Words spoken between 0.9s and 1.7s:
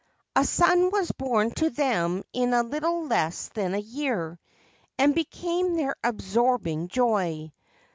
born to